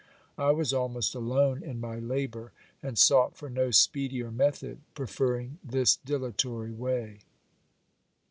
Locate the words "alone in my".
1.13-1.99